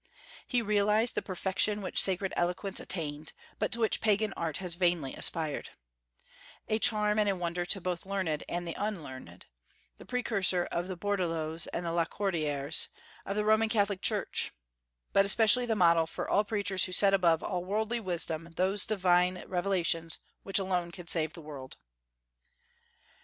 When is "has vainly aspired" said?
4.57-5.69